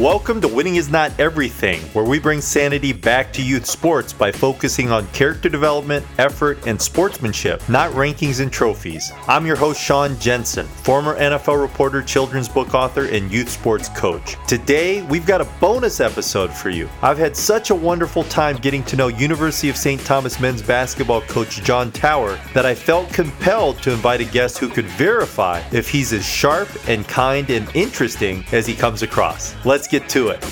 Welcome 0.00 0.40
to 0.40 0.48
Winning 0.48 0.74
is 0.74 0.90
Not 0.90 1.12
Everything, 1.20 1.80
where 1.92 2.04
we 2.04 2.18
bring 2.18 2.40
sanity 2.40 2.92
back 2.92 3.32
to 3.34 3.40
youth 3.40 3.64
sports 3.64 4.12
by 4.12 4.32
focusing 4.32 4.90
on 4.90 5.06
character 5.12 5.48
development, 5.48 6.04
effort, 6.18 6.66
and 6.66 6.82
sportsmanship, 6.82 7.62
not 7.68 7.92
rankings 7.92 8.40
and 8.40 8.52
trophies. 8.52 9.12
I'm 9.28 9.46
your 9.46 9.54
host, 9.54 9.80
Sean 9.80 10.18
Jensen, 10.18 10.66
former 10.66 11.16
NFL 11.16 11.62
reporter, 11.62 12.02
children's 12.02 12.48
book 12.48 12.74
author, 12.74 13.04
and 13.04 13.30
youth 13.30 13.48
sports 13.48 13.88
coach. 13.90 14.34
Today, 14.48 15.02
we've 15.02 15.26
got 15.26 15.40
a 15.40 15.48
bonus 15.60 16.00
episode 16.00 16.52
for 16.52 16.70
you. 16.70 16.88
I've 17.00 17.18
had 17.18 17.36
such 17.36 17.70
a 17.70 17.74
wonderful 17.76 18.24
time 18.24 18.56
getting 18.56 18.82
to 18.86 18.96
know 18.96 19.06
University 19.06 19.68
of 19.68 19.76
St. 19.76 20.04
Thomas 20.04 20.40
men's 20.40 20.60
basketball 20.60 21.20
coach 21.20 21.62
John 21.62 21.92
Tower 21.92 22.36
that 22.52 22.66
I 22.66 22.74
felt 22.74 23.12
compelled 23.12 23.80
to 23.84 23.92
invite 23.92 24.20
a 24.20 24.24
guest 24.24 24.58
who 24.58 24.68
could 24.68 24.86
verify 24.86 25.62
if 25.70 25.88
he's 25.88 26.12
as 26.12 26.26
sharp 26.26 26.68
and 26.88 27.06
kind 27.06 27.48
and 27.48 27.70
interesting 27.76 28.44
as 28.50 28.66
he 28.66 28.74
comes 28.74 29.02
across. 29.02 29.54
Let's 29.64 29.83
get 29.86 30.08
to 30.10 30.28
it. 30.28 30.42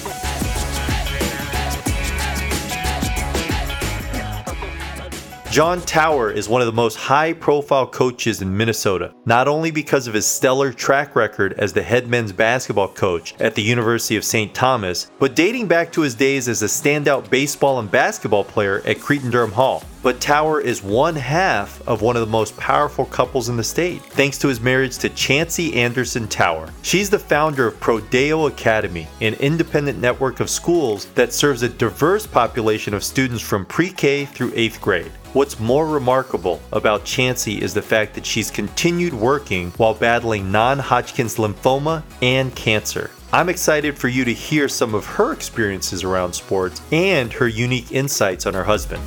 John 5.52 5.82
Tower 5.82 6.30
is 6.30 6.48
one 6.48 6.62
of 6.62 6.66
the 6.66 6.72
most 6.72 6.96
high 6.96 7.34
profile 7.34 7.86
coaches 7.86 8.40
in 8.40 8.56
Minnesota, 8.56 9.12
not 9.26 9.48
only 9.48 9.70
because 9.70 10.06
of 10.06 10.14
his 10.14 10.26
stellar 10.26 10.72
track 10.72 11.14
record 11.14 11.52
as 11.58 11.74
the 11.74 11.82
head 11.82 12.08
men's 12.08 12.32
basketball 12.32 12.88
coach 12.88 13.34
at 13.38 13.54
the 13.54 13.60
University 13.60 14.16
of 14.16 14.24
St. 14.24 14.54
Thomas, 14.54 15.10
but 15.18 15.36
dating 15.36 15.68
back 15.68 15.92
to 15.92 16.00
his 16.00 16.14
days 16.14 16.48
as 16.48 16.62
a 16.62 16.66
standout 16.66 17.28
baseball 17.28 17.80
and 17.80 17.90
basketball 17.90 18.44
player 18.44 18.80
at 18.86 18.98
Cretin-Derham 18.98 19.52
Hall. 19.52 19.84
But 20.02 20.20
Tower 20.20 20.60
is 20.60 20.82
one 20.82 21.14
half 21.14 21.80
of 21.86 22.02
one 22.02 22.16
of 22.16 22.20
the 22.20 22.26
most 22.26 22.56
powerful 22.56 23.04
couples 23.04 23.48
in 23.48 23.56
the 23.56 23.62
state, 23.62 24.02
thanks 24.02 24.36
to 24.38 24.48
his 24.48 24.60
marriage 24.60 24.98
to 24.98 25.08
Chancey 25.10 25.74
Anderson 25.74 26.26
Tower. 26.26 26.68
She's 26.82 27.08
the 27.08 27.20
founder 27.20 27.68
of 27.68 27.78
Prodeo 27.78 28.48
Academy, 28.48 29.06
an 29.20 29.34
independent 29.34 30.00
network 30.00 30.40
of 30.40 30.50
schools 30.50 31.04
that 31.14 31.32
serves 31.32 31.62
a 31.62 31.68
diverse 31.68 32.26
population 32.26 32.94
of 32.94 33.04
students 33.04 33.42
from 33.42 33.64
pre 33.64 33.90
K 33.90 34.24
through 34.24 34.50
8th 34.50 34.80
grade. 34.80 35.12
What's 35.34 35.60
more 35.60 35.86
remarkable 35.86 36.60
about 36.72 37.04
Chancey 37.04 37.62
is 37.62 37.72
the 37.72 37.80
fact 37.80 38.14
that 38.14 38.26
she's 38.26 38.50
continued 38.50 39.14
working 39.14 39.70
while 39.76 39.94
battling 39.94 40.50
non 40.50 40.80
Hodgkin's 40.80 41.36
lymphoma 41.36 42.02
and 42.20 42.54
cancer. 42.56 43.12
I'm 43.32 43.48
excited 43.48 43.96
for 43.96 44.08
you 44.08 44.24
to 44.24 44.34
hear 44.34 44.68
some 44.68 44.94
of 44.94 45.06
her 45.06 45.32
experiences 45.32 46.02
around 46.02 46.32
sports 46.34 46.82
and 46.90 47.32
her 47.32 47.48
unique 47.48 47.92
insights 47.92 48.46
on 48.46 48.52
her 48.52 48.64
husband. 48.64 49.02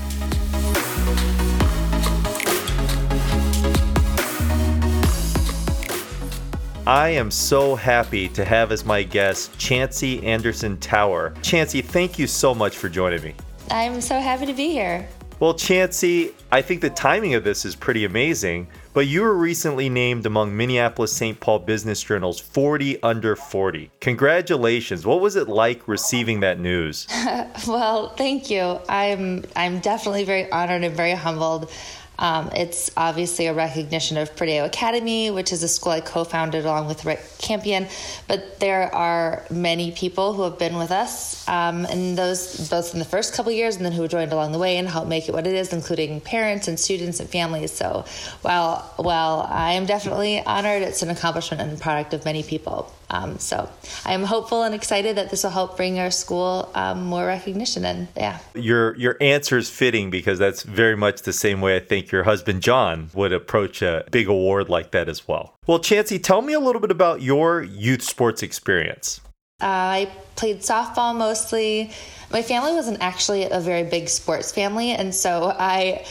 I 6.87 7.09
am 7.09 7.31
so 7.31 7.73
happy 7.73 8.27
to 8.29 8.45
have 8.45 8.71
as 8.71 8.85
my 8.85 9.01
guest 9.01 9.57
Chancey 9.57 10.23
Anderson 10.23 10.77
Tower. 10.77 11.33
Chancey, 11.41 11.81
thank 11.81 12.19
you 12.19 12.27
so 12.27 12.53
much 12.53 12.77
for 12.77 12.89
joining 12.89 13.23
me. 13.23 13.33
I'm 13.71 13.99
so 14.01 14.19
happy 14.19 14.45
to 14.45 14.53
be 14.53 14.69
here. 14.69 15.07
Well, 15.39 15.55
Chancey, 15.55 16.31
I 16.51 16.61
think 16.61 16.81
the 16.81 16.91
timing 16.91 17.33
of 17.33 17.43
this 17.43 17.65
is 17.65 17.75
pretty 17.75 18.05
amazing, 18.05 18.67
but 18.93 19.07
you 19.07 19.23
were 19.23 19.33
recently 19.33 19.89
named 19.89 20.27
among 20.27 20.55
Minneapolis 20.55 21.11
St. 21.11 21.39
Paul 21.39 21.57
Business 21.59 22.03
Journal's 22.03 22.39
40 22.39 23.01
under 23.01 23.35
40. 23.35 23.89
Congratulations. 23.99 25.07
What 25.07 25.21
was 25.21 25.35
it 25.35 25.49
like 25.49 25.87
receiving 25.87 26.41
that 26.41 26.59
news? 26.59 27.07
well, 27.67 28.09
thank 28.09 28.51
you. 28.51 28.79
I'm 28.87 29.43
I'm 29.55 29.79
definitely 29.79 30.23
very 30.23 30.49
honored 30.51 30.83
and 30.83 30.95
very 30.95 31.13
humbled. 31.13 31.71
Um, 32.17 32.49
it's 32.55 32.91
obviously 32.95 33.47
a 33.47 33.53
recognition 33.53 34.17
of 34.17 34.35
Prodeo 34.35 34.65
Academy, 34.65 35.31
which 35.31 35.51
is 35.51 35.63
a 35.63 35.67
school 35.67 35.91
I 35.91 36.01
co 36.01 36.23
founded 36.23 36.65
along 36.65 36.87
with 36.87 37.05
Rick 37.05 37.21
Campion. 37.37 37.87
But 38.27 38.59
there 38.59 38.93
are 38.93 39.43
many 39.49 39.91
people 39.91 40.33
who 40.33 40.43
have 40.43 40.57
been 40.57 40.77
with 40.77 40.91
us, 40.91 41.47
um, 41.47 41.85
and 41.85 42.17
those 42.17 42.69
both 42.69 42.93
in 42.93 42.99
the 42.99 43.05
first 43.05 43.33
couple 43.33 43.51
years 43.51 43.75
and 43.75 43.85
then 43.85 43.91
who 43.91 44.07
joined 44.07 44.31
along 44.31 44.53
the 44.53 44.59
way 44.59 44.77
and 44.77 44.87
helped 44.87 45.09
make 45.09 45.27
it 45.27 45.33
what 45.33 45.45
it 45.45 45.53
is, 45.53 45.73
including 45.73 46.21
parents 46.21 46.67
and 46.67 46.79
students 46.79 47.19
and 47.19 47.29
families. 47.29 47.71
So 47.71 48.05
while, 48.41 48.93
while 48.95 49.47
I 49.49 49.73
am 49.73 49.85
definitely 49.85 50.41
honored, 50.45 50.83
it's 50.83 51.01
an 51.01 51.09
accomplishment 51.09 51.61
and 51.61 51.79
product 51.79 52.13
of 52.13 52.23
many 52.23 52.43
people. 52.43 52.94
Um, 53.09 53.37
so 53.39 53.69
I'm 54.05 54.23
hopeful 54.23 54.63
and 54.63 54.73
excited 54.73 55.17
that 55.17 55.29
this 55.29 55.43
will 55.43 55.51
help 55.51 55.77
bring 55.77 55.99
our 55.99 56.11
school 56.11 56.71
um, 56.75 57.03
more 57.05 57.25
recognition. 57.25 57.85
And 57.85 58.07
yeah, 58.15 58.39
your 58.53 58.95
your 58.97 59.17
answer 59.21 59.57
is 59.57 59.69
fitting 59.69 60.09
because 60.09 60.39
that's 60.39 60.63
very 60.63 60.95
much 60.97 61.21
the 61.21 61.33
same 61.33 61.61
way 61.61 61.75
I 61.75 61.79
think 61.79 62.11
your 62.11 62.23
husband 62.23 62.61
John 62.61 63.09
would 63.13 63.33
approach 63.33 63.81
a 63.81 64.05
big 64.11 64.27
award 64.27 64.69
like 64.69 64.91
that 64.91 65.07
as 65.09 65.27
well. 65.27 65.55
Well, 65.67 65.79
Chancey, 65.79 66.19
tell 66.19 66.41
me 66.41 66.53
a 66.53 66.59
little 66.59 66.81
bit 66.81 66.91
about 66.91 67.21
your 67.21 67.61
youth 67.61 68.01
sports 68.01 68.43
experience. 68.43 69.21
Uh, 69.61 69.65
I 69.67 70.11
played 70.35 70.59
softball 70.59 71.15
mostly. 71.15 71.91
My 72.29 72.41
family 72.41 72.73
wasn't 72.73 73.01
actually 73.01 73.49
a 73.49 73.59
very 73.59 73.83
big 73.83 74.09
sports 74.09 74.51
family, 74.51 74.91
and 74.91 75.15
so 75.15 75.55
I 75.57 76.05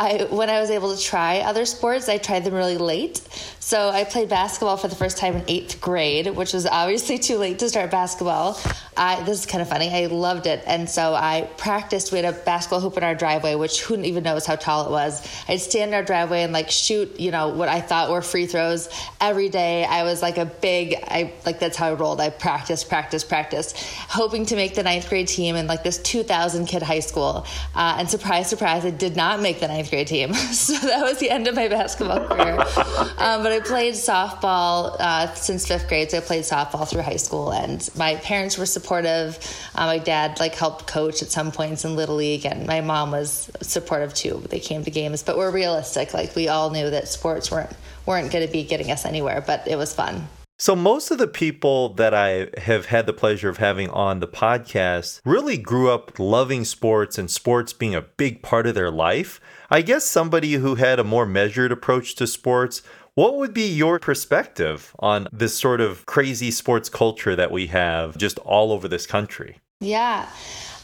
I 0.00 0.26
when 0.30 0.48
I 0.48 0.60
was 0.60 0.70
able 0.70 0.96
to 0.96 1.02
try 1.02 1.40
other 1.40 1.66
sports, 1.66 2.08
I 2.08 2.16
tried 2.16 2.44
them 2.44 2.54
really 2.54 2.78
late. 2.78 3.20
So 3.62 3.90
I 3.90 4.04
played 4.04 4.30
basketball 4.30 4.78
for 4.78 4.88
the 4.88 4.96
first 4.96 5.18
time 5.18 5.36
in 5.36 5.44
eighth 5.46 5.80
grade, 5.80 6.26
which 6.34 6.54
was 6.54 6.66
obviously 6.66 7.18
too 7.18 7.36
late 7.36 7.58
to 7.58 7.68
start 7.68 7.90
basketball. 7.90 8.58
I, 8.96 9.22
this 9.22 9.40
is 9.40 9.46
kind 9.46 9.60
of 9.60 9.68
funny. 9.68 9.90
I 9.90 10.06
loved 10.06 10.46
it. 10.46 10.62
And 10.66 10.88
so 10.88 11.14
I 11.14 11.48
practiced. 11.58 12.12
We 12.12 12.18
had 12.18 12.34
a 12.34 12.36
basketball 12.36 12.80
hoop 12.80 12.96
in 12.96 13.04
our 13.04 13.14
driveway, 13.14 13.54
which 13.56 13.82
who 13.82 14.00
even 14.00 14.24
knows 14.24 14.46
how 14.46 14.56
tall 14.56 14.86
it 14.86 14.90
was. 14.90 15.26
I'd 15.48 15.60
stand 15.60 15.90
in 15.90 15.94
our 15.94 16.02
driveway 16.02 16.42
and 16.42 16.52
like 16.52 16.70
shoot, 16.70 17.20
you 17.20 17.30
know, 17.30 17.48
what 17.48 17.68
I 17.68 17.80
thought 17.80 18.10
were 18.10 18.22
free 18.22 18.46
throws 18.46 18.88
every 19.20 19.50
day. 19.50 19.84
I 19.84 20.02
was 20.04 20.22
like 20.22 20.38
a 20.38 20.46
big, 20.46 20.94
I 21.02 21.34
like 21.44 21.60
that's 21.60 21.76
how 21.76 21.90
I 21.90 21.92
rolled. 21.92 22.20
I 22.20 22.30
practiced, 22.30 22.88
practiced, 22.88 23.28
practiced, 23.28 23.76
hoping 24.08 24.46
to 24.46 24.56
make 24.56 24.74
the 24.74 24.82
ninth 24.82 25.08
grade 25.08 25.28
team 25.28 25.56
in 25.56 25.66
like 25.66 25.82
this 25.82 25.98
2,000 25.98 26.66
kid 26.66 26.82
high 26.82 27.00
school. 27.00 27.46
Uh, 27.74 27.96
and 27.98 28.08
surprise, 28.08 28.48
surprise, 28.48 28.84
I 28.84 28.90
did 28.90 29.14
not 29.14 29.40
make 29.40 29.60
the 29.60 29.68
ninth 29.68 29.89
grade 29.90 30.06
team. 30.06 30.32
so 30.34 30.74
that 30.86 31.02
was 31.02 31.18
the 31.18 31.30
end 31.30 31.48
of 31.48 31.54
my 31.54 31.68
basketball 31.68 32.26
career. 32.26 32.64
Um, 33.20 33.42
but 33.42 33.52
I 33.52 33.60
played 33.60 33.94
softball 33.94 34.96
uh, 34.98 35.34
since 35.34 35.66
fifth 35.66 35.88
grade. 35.88 36.10
So 36.10 36.18
I 36.18 36.20
played 36.20 36.44
softball 36.44 36.88
through 36.88 37.02
high 37.02 37.16
school, 37.16 37.52
and 37.52 37.86
my 37.94 38.16
parents 38.16 38.56
were 38.56 38.64
supportive. 38.64 39.38
Uh, 39.74 39.86
my 39.86 39.98
dad 39.98 40.40
like 40.40 40.54
helped 40.54 40.86
coach 40.86 41.22
at 41.22 41.30
some 41.30 41.52
points 41.52 41.84
in 41.84 41.96
little 41.96 42.16
league, 42.16 42.46
and 42.46 42.66
my 42.66 42.80
mom 42.80 43.10
was 43.10 43.50
supportive 43.60 44.14
too. 44.14 44.42
They 44.48 44.60
came 44.60 44.84
to 44.84 44.90
games, 44.90 45.22
but 45.22 45.36
we're 45.36 45.50
realistic. 45.50 46.14
Like 46.14 46.34
we 46.34 46.48
all 46.48 46.70
knew 46.70 46.88
that 46.88 47.08
sports 47.08 47.50
weren't 47.50 47.72
weren't 48.06 48.32
going 48.32 48.46
to 48.46 48.52
be 48.52 48.64
getting 48.64 48.90
us 48.90 49.04
anywhere, 49.04 49.44
but 49.46 49.68
it 49.68 49.76
was 49.76 49.92
fun. 49.92 50.26
So, 50.60 50.76
most 50.76 51.10
of 51.10 51.16
the 51.16 51.26
people 51.26 51.94
that 51.94 52.12
I 52.12 52.48
have 52.60 52.84
had 52.84 53.06
the 53.06 53.14
pleasure 53.14 53.48
of 53.48 53.56
having 53.56 53.88
on 53.88 54.20
the 54.20 54.28
podcast 54.28 55.22
really 55.24 55.56
grew 55.56 55.90
up 55.90 56.18
loving 56.18 56.66
sports 56.66 57.16
and 57.16 57.30
sports 57.30 57.72
being 57.72 57.94
a 57.94 58.02
big 58.02 58.42
part 58.42 58.66
of 58.66 58.74
their 58.74 58.90
life. 58.90 59.40
I 59.70 59.80
guess 59.80 60.04
somebody 60.04 60.52
who 60.52 60.74
had 60.74 60.98
a 60.98 61.04
more 61.04 61.24
measured 61.24 61.72
approach 61.72 62.14
to 62.16 62.26
sports 62.26 62.82
what 63.14 63.38
would 63.38 63.54
be 63.54 63.66
your 63.66 63.98
perspective 63.98 64.94
on 64.98 65.28
this 65.32 65.58
sort 65.58 65.80
of 65.80 66.04
crazy 66.04 66.50
sports 66.50 66.90
culture 66.90 67.34
that 67.34 67.50
we 67.50 67.68
have 67.68 68.18
just 68.18 68.38
all 68.40 68.70
over 68.70 68.86
this 68.86 69.06
country? 69.06 69.60
Yeah. 69.80 70.28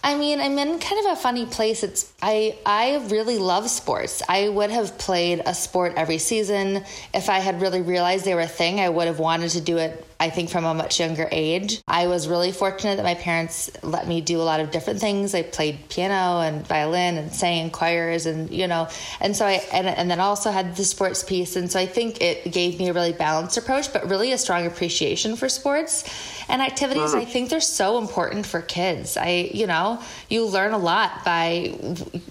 I 0.06 0.14
mean, 0.14 0.40
I'm 0.40 0.56
in 0.56 0.78
kind 0.78 1.04
of 1.04 1.14
a 1.14 1.16
funny 1.16 1.46
place. 1.46 1.82
It's 1.82 2.12
I 2.22 2.56
I 2.64 3.04
really 3.08 3.38
love 3.38 3.68
sports. 3.68 4.22
I 4.28 4.48
would 4.48 4.70
have 4.70 4.96
played 4.98 5.42
a 5.44 5.52
sport 5.52 5.94
every 5.96 6.18
season 6.18 6.84
if 7.12 7.28
I 7.28 7.40
had 7.40 7.60
really 7.60 7.82
realized 7.82 8.24
they 8.24 8.36
were 8.36 8.42
a 8.42 8.46
thing. 8.46 8.78
I 8.78 8.88
would 8.88 9.08
have 9.08 9.18
wanted 9.18 9.50
to 9.50 9.60
do 9.60 9.78
it 9.78 10.05
I 10.18 10.30
think 10.30 10.50
from 10.50 10.64
a 10.64 10.74
much 10.74 10.98
younger 10.98 11.28
age. 11.30 11.82
I 11.86 12.06
was 12.06 12.28
really 12.28 12.52
fortunate 12.52 12.96
that 12.96 13.04
my 13.04 13.14
parents 13.14 13.70
let 13.82 14.08
me 14.08 14.20
do 14.20 14.40
a 14.40 14.44
lot 14.44 14.60
of 14.60 14.70
different 14.70 15.00
things. 15.00 15.34
I 15.34 15.42
played 15.42 15.88
piano 15.88 16.40
and 16.40 16.66
violin 16.66 17.18
and 17.18 17.32
sang 17.32 17.64
in 17.64 17.70
choirs 17.70 18.26
and 18.26 18.50
you 18.50 18.66
know, 18.66 18.88
and 19.20 19.36
so 19.36 19.46
I 19.46 19.62
and, 19.72 19.86
and 19.86 20.10
then 20.10 20.20
also 20.20 20.50
had 20.50 20.76
the 20.76 20.84
sports 20.84 21.22
piece 21.22 21.56
and 21.56 21.70
so 21.70 21.78
I 21.78 21.86
think 21.86 22.20
it 22.20 22.52
gave 22.52 22.78
me 22.78 22.88
a 22.88 22.92
really 22.92 23.12
balanced 23.12 23.56
approach 23.56 23.92
but 23.92 24.08
really 24.08 24.32
a 24.32 24.38
strong 24.38 24.66
appreciation 24.66 25.36
for 25.36 25.48
sports 25.48 26.04
and 26.48 26.62
activities. 26.62 27.12
Mm. 27.12 27.18
I 27.18 27.24
think 27.24 27.50
they're 27.50 27.60
so 27.60 27.98
important 27.98 28.46
for 28.46 28.62
kids. 28.62 29.16
I, 29.16 29.50
you 29.52 29.66
know, 29.66 30.00
you 30.28 30.46
learn 30.46 30.72
a 30.72 30.78
lot 30.78 31.24
by 31.24 31.78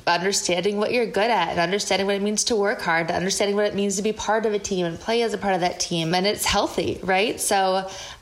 understanding 0.07 0.77
what 0.77 0.91
you're 0.91 1.05
good 1.05 1.29
at 1.29 1.49
and 1.49 1.59
understanding 1.59 2.07
what 2.07 2.15
it 2.15 2.21
means 2.21 2.45
to 2.45 2.55
work 2.55 2.81
hard, 2.81 3.11
understanding 3.11 3.55
what 3.55 3.65
it 3.65 3.75
means 3.75 3.97
to 3.97 4.01
be 4.01 4.13
part 4.13 4.45
of 4.45 4.53
a 4.53 4.59
team 4.59 4.85
and 4.85 4.99
play 4.99 5.21
as 5.21 5.33
a 5.33 5.37
part 5.37 5.53
of 5.53 5.61
that 5.61 5.79
team 5.79 6.13
and 6.15 6.25
it's 6.25 6.45
healthy, 6.45 6.99
right? 7.03 7.39
So 7.39 7.74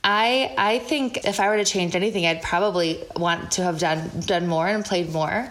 I 0.04 0.54
I 0.58 0.80
think 0.80 1.26
if 1.26 1.40
I 1.40 1.48
were 1.50 1.58
to 1.58 1.66
change 1.66 1.96
anything, 1.96 2.26
I'd 2.26 2.42
probably 2.42 3.04
want 3.16 3.52
to 3.54 3.64
have 3.64 3.80
done 3.80 4.10
done 4.26 4.48
more 4.48 4.68
and 4.68 4.84
played 4.84 5.12
more. 5.12 5.50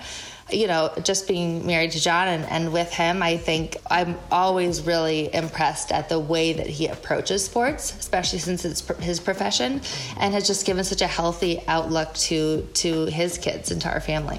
You 0.50 0.66
know, 0.66 0.92
just 1.02 1.26
being 1.28 1.66
married 1.66 1.92
to 1.92 2.00
John 2.00 2.28
and, 2.28 2.44
and 2.44 2.72
with 2.74 2.92
him, 2.92 3.22
I 3.22 3.38
think 3.38 3.78
I'm 3.90 4.18
always 4.30 4.82
really 4.82 5.34
impressed 5.34 5.90
at 5.92 6.10
the 6.10 6.18
way 6.18 6.52
that 6.52 6.66
he 6.66 6.88
approaches 6.88 7.42
sports, 7.42 7.96
especially 7.98 8.38
since 8.38 8.66
it's 8.66 8.86
his 8.98 9.18
profession, 9.18 9.80
and 10.18 10.34
has 10.34 10.46
just 10.46 10.66
given 10.66 10.84
such 10.84 11.00
a 11.00 11.06
healthy 11.06 11.62
outlook 11.68 12.12
to 12.28 12.68
to 12.74 13.06
his 13.06 13.38
kids 13.38 13.70
and 13.70 13.80
to 13.82 13.88
our 13.88 14.00
family. 14.00 14.38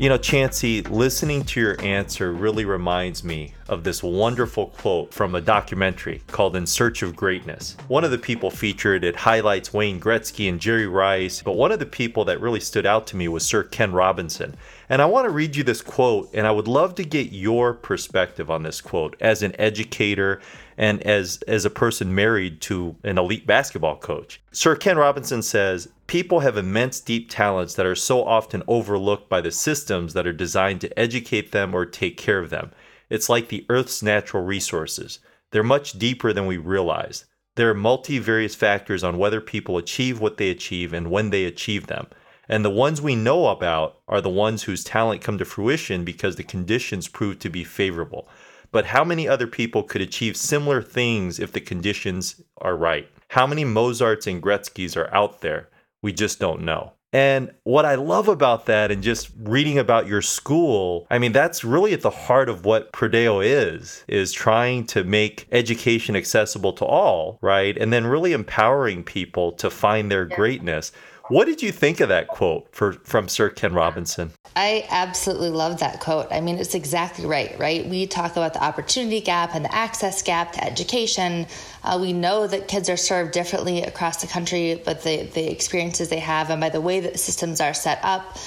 You 0.00 0.08
know, 0.08 0.16
Chancey, 0.16 0.82
listening 0.82 1.42
to 1.46 1.60
your 1.60 1.80
answer 1.82 2.32
really 2.32 2.64
reminds 2.64 3.24
me 3.24 3.54
of 3.68 3.82
this 3.82 4.00
wonderful 4.00 4.68
quote 4.68 5.12
from 5.12 5.34
a 5.34 5.40
documentary 5.40 6.22
called 6.28 6.54
In 6.54 6.68
Search 6.68 7.02
of 7.02 7.16
Greatness. 7.16 7.76
One 7.88 8.04
of 8.04 8.12
the 8.12 8.18
people 8.18 8.48
featured, 8.52 9.02
it 9.02 9.16
highlights 9.16 9.74
Wayne 9.74 9.98
Gretzky 9.98 10.48
and 10.48 10.60
Jerry 10.60 10.86
Rice, 10.86 11.42
but 11.42 11.56
one 11.56 11.72
of 11.72 11.80
the 11.80 11.84
people 11.84 12.24
that 12.26 12.40
really 12.40 12.60
stood 12.60 12.86
out 12.86 13.08
to 13.08 13.16
me 13.16 13.26
was 13.26 13.44
Sir 13.44 13.64
Ken 13.64 13.90
Robinson. 13.90 14.54
And 14.90 15.02
I 15.02 15.06
want 15.06 15.26
to 15.26 15.30
read 15.30 15.54
you 15.54 15.62
this 15.62 15.82
quote, 15.82 16.30
and 16.32 16.46
I 16.46 16.50
would 16.50 16.66
love 16.66 16.94
to 16.94 17.04
get 17.04 17.30
your 17.30 17.74
perspective 17.74 18.50
on 18.50 18.62
this 18.62 18.80
quote 18.80 19.16
as 19.20 19.42
an 19.42 19.54
educator 19.60 20.40
and 20.78 21.02
as, 21.02 21.40
as 21.46 21.66
a 21.66 21.70
person 21.70 22.14
married 22.14 22.62
to 22.62 22.96
an 23.04 23.18
elite 23.18 23.46
basketball 23.46 23.96
coach. 23.96 24.40
Sir 24.50 24.76
Ken 24.76 24.96
Robinson 24.96 25.42
says, 25.42 25.88
People 26.06 26.40
have 26.40 26.56
immense 26.56 27.00
deep 27.00 27.28
talents 27.28 27.74
that 27.74 27.84
are 27.84 27.94
so 27.94 28.24
often 28.24 28.62
overlooked 28.66 29.28
by 29.28 29.42
the 29.42 29.50
systems 29.50 30.14
that 30.14 30.26
are 30.26 30.32
designed 30.32 30.80
to 30.80 30.98
educate 30.98 31.52
them 31.52 31.74
or 31.74 31.84
take 31.84 32.16
care 32.16 32.38
of 32.38 32.48
them. 32.48 32.70
It's 33.10 33.28
like 33.28 33.48
the 33.48 33.66
Earth's 33.68 34.02
natural 34.02 34.42
resources. 34.42 35.18
They're 35.50 35.62
much 35.62 35.98
deeper 35.98 36.32
than 36.32 36.46
we 36.46 36.56
realize. 36.56 37.26
There 37.56 37.68
are 37.68 37.74
multivarious 37.74 38.54
factors 38.54 39.04
on 39.04 39.18
whether 39.18 39.40
people 39.40 39.76
achieve 39.76 40.20
what 40.20 40.38
they 40.38 40.48
achieve 40.48 40.94
and 40.94 41.10
when 41.10 41.28
they 41.28 41.44
achieve 41.44 41.88
them. 41.88 42.06
And 42.48 42.64
the 42.64 42.70
ones 42.70 43.02
we 43.02 43.14
know 43.14 43.48
about 43.48 43.98
are 44.08 44.20
the 44.20 44.30
ones 44.30 44.62
whose 44.62 44.84
talent 44.84 45.22
come 45.22 45.38
to 45.38 45.44
fruition 45.44 46.04
because 46.04 46.36
the 46.36 46.42
conditions 46.42 47.08
prove 47.08 47.38
to 47.40 47.50
be 47.50 47.64
favorable. 47.64 48.28
But 48.70 48.86
how 48.86 49.04
many 49.04 49.28
other 49.28 49.46
people 49.46 49.82
could 49.82 50.02
achieve 50.02 50.36
similar 50.36 50.82
things 50.82 51.38
if 51.38 51.52
the 51.52 51.60
conditions 51.60 52.42
are 52.58 52.76
right? 52.76 53.08
How 53.28 53.46
many 53.46 53.64
Mozarts 53.64 54.26
and 54.26 54.42
Gretzkys 54.42 54.96
are 54.96 55.12
out 55.14 55.40
there? 55.40 55.68
We 56.02 56.12
just 56.12 56.38
don't 56.38 56.62
know. 56.62 56.92
And 57.12 57.52
what 57.64 57.86
I 57.86 57.94
love 57.94 58.28
about 58.28 58.66
that 58.66 58.90
and 58.90 59.02
just 59.02 59.30
reading 59.38 59.78
about 59.78 60.06
your 60.06 60.20
school, 60.20 61.06
I 61.10 61.18
mean, 61.18 61.32
that's 61.32 61.64
really 61.64 61.94
at 61.94 62.02
the 62.02 62.10
heart 62.10 62.50
of 62.50 62.66
what 62.66 62.92
Prodeo 62.92 63.42
is, 63.42 64.04
is 64.08 64.30
trying 64.30 64.84
to 64.88 65.04
make 65.04 65.48
education 65.50 66.16
accessible 66.16 66.74
to 66.74 66.84
all, 66.84 67.38
right? 67.40 67.76
And 67.78 67.92
then 67.92 68.06
really 68.06 68.34
empowering 68.34 69.04
people 69.04 69.52
to 69.52 69.70
find 69.70 70.10
their 70.10 70.28
yeah. 70.28 70.36
greatness. 70.36 70.92
What 71.28 71.44
did 71.44 71.62
you 71.62 71.72
think 71.72 72.00
of 72.00 72.08
that 72.08 72.28
quote 72.28 72.68
for, 72.72 72.94
from 73.04 73.28
Sir 73.28 73.50
Ken 73.50 73.74
Robinson? 73.74 74.32
I 74.56 74.86
absolutely 74.88 75.50
love 75.50 75.78
that 75.80 76.00
quote. 76.00 76.26
I 76.30 76.40
mean, 76.40 76.56
it's 76.56 76.74
exactly 76.74 77.26
right, 77.26 77.56
right? 77.58 77.86
We 77.86 78.06
talk 78.06 78.32
about 78.32 78.54
the 78.54 78.64
opportunity 78.64 79.20
gap 79.20 79.54
and 79.54 79.62
the 79.62 79.74
access 79.74 80.22
gap 80.22 80.52
to 80.54 80.64
education. 80.64 81.46
Uh, 81.84 81.98
we 82.00 82.14
know 82.14 82.46
that 82.46 82.66
kids 82.66 82.88
are 82.88 82.96
served 82.96 83.32
differently 83.32 83.82
across 83.82 84.22
the 84.22 84.26
country, 84.26 84.80
but 84.82 85.02
the, 85.02 85.24
the 85.34 85.50
experiences 85.50 86.08
they 86.08 86.18
have 86.18 86.48
and 86.48 86.62
by 86.62 86.70
the 86.70 86.80
way 86.80 87.00
that 87.00 87.20
systems 87.20 87.60
are 87.60 87.74
set 87.74 88.00
up. 88.02 88.38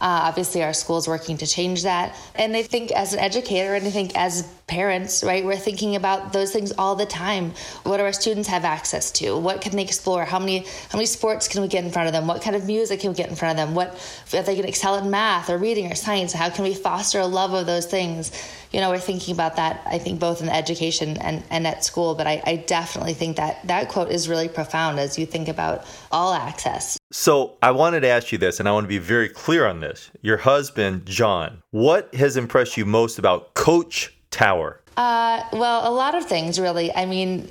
Uh, 0.00 0.28
obviously, 0.28 0.62
our 0.62 0.72
school's 0.72 1.08
working 1.08 1.36
to 1.38 1.46
change 1.46 1.82
that. 1.82 2.16
And 2.34 2.56
I 2.56 2.62
think 2.62 2.90
as 2.92 3.12
an 3.12 3.18
educator, 3.18 3.74
and 3.74 3.86
I 3.86 3.90
think 3.90 4.16
as 4.16 4.42
parents, 4.66 5.22
right? 5.22 5.44
We're 5.44 5.56
thinking 5.56 5.94
about 5.94 6.32
those 6.32 6.52
things 6.52 6.72
all 6.76 6.96
the 6.96 7.06
time. 7.06 7.52
What 7.84 7.98
do 7.98 8.02
our 8.02 8.12
students 8.12 8.48
have 8.48 8.64
access 8.64 9.12
to? 9.12 9.38
What 9.38 9.60
can 9.60 9.76
they 9.76 9.82
explore? 9.82 10.24
How 10.24 10.38
many 10.38 10.60
how 10.90 10.98
many 10.98 11.06
sports 11.06 11.46
can 11.46 11.62
we 11.62 11.68
get 11.68 11.84
in 11.84 11.90
front 11.90 12.08
of 12.08 12.12
them? 12.12 12.26
What 12.26 12.42
kind 12.42 12.56
of 12.56 12.66
music 12.66 13.00
can 13.00 13.10
we 13.10 13.16
get 13.16 13.30
in 13.30 13.36
front 13.36 13.58
of 13.58 13.64
them? 13.64 13.74
What 13.74 13.94
if 14.32 14.46
they 14.46 14.56
can 14.56 14.64
excel 14.64 14.96
in 14.96 15.10
math 15.10 15.50
or 15.50 15.58
reading 15.58 15.90
or 15.90 15.94
science? 15.94 16.32
How 16.32 16.50
can 16.50 16.64
we 16.64 16.74
foster 16.74 17.20
a 17.20 17.26
love 17.26 17.52
of 17.54 17.66
those 17.66 17.86
things? 17.86 18.32
You 18.72 18.80
know, 18.80 18.90
we're 18.90 18.98
thinking 18.98 19.34
about 19.34 19.56
that. 19.56 19.82
I 19.86 19.98
think 19.98 20.20
both 20.20 20.42
in 20.42 20.48
education 20.48 21.16
and, 21.18 21.42
and 21.50 21.66
at 21.66 21.84
school. 21.84 22.14
But 22.14 22.26
I, 22.26 22.42
I 22.44 22.56
definitely 22.56 23.14
think 23.14 23.36
that 23.36 23.66
that 23.66 23.88
quote 23.88 24.10
is 24.10 24.28
really 24.28 24.48
profound 24.48 24.98
as 24.98 25.18
you 25.18 25.26
think 25.26 25.48
about 25.48 25.84
all 26.10 26.32
access. 26.32 26.98
So 27.12 27.56
I 27.62 27.70
wanted 27.70 28.00
to 28.00 28.08
ask 28.08 28.32
you 28.32 28.38
this, 28.38 28.60
and 28.60 28.68
I 28.68 28.72
want 28.72 28.84
to 28.84 28.88
be 28.88 28.98
very 28.98 29.28
clear 29.28 29.66
on 29.66 29.80
this. 29.80 30.10
Your 30.22 30.38
husband, 30.38 31.06
John, 31.06 31.62
what 31.70 32.14
has 32.14 32.36
impressed 32.36 32.76
you 32.76 32.84
most 32.84 33.18
about 33.18 33.54
Coach 33.54 34.14
Tower? 34.30 34.80
Uh, 34.96 35.42
well, 35.52 35.90
a 35.90 35.92
lot 35.92 36.14
of 36.14 36.24
things, 36.24 36.58
really. 36.58 36.92
I 36.94 37.06
mean, 37.06 37.50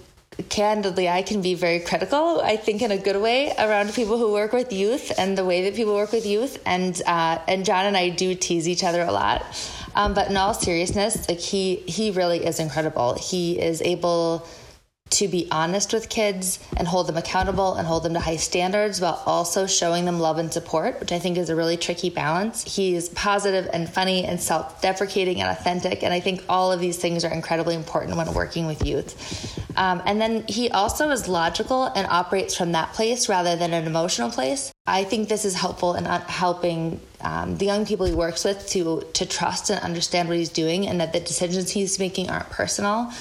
candidly, 0.49 1.07
I 1.07 1.21
can 1.21 1.41
be 1.41 1.53
very 1.53 1.79
critical, 1.79 2.41
I 2.41 2.57
think 2.57 2.81
in 2.81 2.91
a 2.91 2.97
good 2.97 3.21
way, 3.21 3.53
around 3.57 3.93
people 3.93 4.17
who 4.17 4.33
work 4.33 4.51
with 4.51 4.73
youth 4.73 5.11
and 5.17 5.37
the 5.37 5.45
way 5.45 5.63
that 5.63 5.75
people 5.75 5.93
work 5.93 6.11
with 6.11 6.25
youth. 6.25 6.61
And 6.65 7.01
uh, 7.05 7.39
and 7.47 7.63
John 7.65 7.85
and 7.85 7.95
I 7.95 8.09
do 8.09 8.35
tease 8.35 8.67
each 8.67 8.83
other 8.83 9.01
a 9.01 9.11
lot. 9.11 9.45
Um, 9.95 10.13
but 10.13 10.29
in 10.29 10.37
all 10.37 10.53
seriousness, 10.53 11.27
like 11.29 11.39
he 11.39 11.77
he 11.87 12.11
really 12.11 12.45
is 12.45 12.59
incredible. 12.59 13.15
He 13.15 13.59
is 13.59 13.81
able 13.81 14.45
to 15.15 15.27
be 15.29 15.47
honest 15.49 15.93
with 15.93 16.09
kids 16.09 16.59
and 16.75 16.87
hold 16.87 17.07
them 17.07 17.15
accountable 17.15 17.75
and 17.75 17.87
hold 17.87 18.03
them 18.03 18.13
to 18.13 18.19
high 18.19 18.35
standards 18.35 18.99
while 18.99 19.21
also 19.25 19.65
showing 19.65 20.03
them 20.03 20.19
love 20.19 20.37
and 20.37 20.51
support, 20.51 20.99
which 20.99 21.13
I 21.13 21.19
think 21.19 21.37
is 21.37 21.49
a 21.49 21.55
really 21.55 21.77
tricky 21.77 22.09
balance. 22.09 22.63
He's 22.75 23.07
positive 23.09 23.69
and 23.71 23.87
funny 23.87 24.25
and 24.25 24.41
self 24.41 24.81
deprecating 24.81 25.39
and 25.41 25.49
authentic. 25.49 26.03
And 26.03 26.13
I 26.13 26.19
think 26.19 26.43
all 26.49 26.71
of 26.71 26.81
these 26.81 26.97
things 26.97 27.23
are 27.23 27.31
incredibly 27.31 27.75
important 27.75 28.17
when 28.17 28.33
working 28.33 28.67
with 28.67 28.85
youth. 28.85 29.61
Um, 29.77 30.01
and 30.05 30.19
then 30.19 30.43
he 30.47 30.69
also 30.69 31.09
is 31.11 31.29
logical 31.29 31.85
and 31.85 32.07
operates 32.07 32.55
from 32.55 32.73
that 32.73 32.91
place 32.93 33.29
rather 33.29 33.55
than 33.55 33.73
an 33.73 33.85
emotional 33.85 34.31
place. 34.31 34.73
I 34.85 35.05
think 35.05 35.29
this 35.29 35.45
is 35.45 35.53
helpful 35.53 35.95
in 35.95 36.05
helping 36.05 36.99
um, 37.21 37.57
the 37.57 37.65
young 37.65 37.85
people 37.85 38.05
he 38.05 38.13
works 38.13 38.43
with 38.43 38.67
to 38.69 39.05
to 39.13 39.25
trust 39.25 39.69
and 39.69 39.79
understand 39.81 40.27
what 40.27 40.37
he's 40.37 40.49
doing 40.49 40.87
and 40.87 40.99
that 40.99 41.13
the 41.13 41.19
decisions 41.19 41.71
he's 41.71 41.99
making 41.99 42.29
aren't 42.29 42.49
personal 42.49 43.11